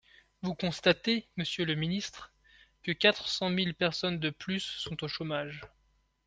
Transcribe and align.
Vous 0.41 0.55
constatez, 0.55 1.27
monsieur 1.37 1.63
le 1.63 1.75
ministre, 1.75 2.33
que 2.81 2.91
quatre 2.91 3.27
cent 3.27 3.51
mille 3.51 3.75
personnes 3.75 4.17
de 4.17 4.31
plus 4.31 4.61
sont 4.61 5.03
au 5.03 5.07
chômage. 5.07 5.61